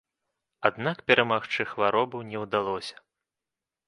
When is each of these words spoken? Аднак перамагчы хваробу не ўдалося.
Аднак 0.69 1.03
перамагчы 1.11 1.65
хваробу 1.73 2.21
не 2.31 2.37
ўдалося. 2.45 2.95